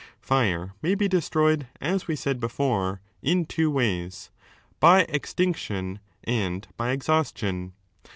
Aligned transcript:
Fire 0.19 0.73
may 0.81 0.93
I 0.93 0.95
be 0.95 1.07
destroyed, 1.07 1.67
as 1.79 2.07
we 2.07 2.15
said 2.15 2.39
before, 2.39 3.01
in 3.21 3.45
two 3.45 3.69
ways: 3.69 4.31
by 4.79 5.03
extinc 5.05 5.51
I 5.53 5.57
tion 5.59 5.99
and 6.23 6.67
by 6.75 6.89
exhaustion. 6.89 7.73